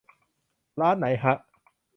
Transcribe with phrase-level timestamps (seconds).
[0.81, 1.33] ร้านไหนฮะ